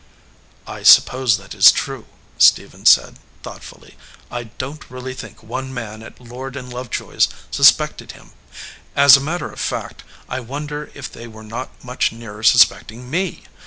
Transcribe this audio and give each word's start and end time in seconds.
"I 0.65 0.81
suppose 0.81 1.37
that 1.37 1.53
is 1.53 1.71
true," 1.71 2.07
Stephen 2.39 2.87
said, 2.87 3.17
thought 3.43 3.61
fully. 3.63 3.97
"I 4.31 4.45
don 4.45 4.79
t 4.79 4.87
really 4.89 5.13
think 5.13 5.43
one 5.43 5.71
man 5.71 6.01
at 6.01 6.19
Lord 6.19 6.55
& 6.55 6.55
Love 6.55 6.89
joy 6.89 7.11
s 7.17 7.27
suspected 7.51 8.13
him. 8.13 8.31
As 8.95 9.15
a 9.15 9.19
matter 9.21 9.51
of 9.51 9.59
fact, 9.59 10.03
I 10.27 10.39
wonder 10.39 10.89
if 10.95 11.11
they 11.11 11.27
were 11.27 11.43
not 11.43 11.83
much 11.83 12.11
nearer 12.11 12.41
suspecting 12.41 13.11
me. 13.11 13.43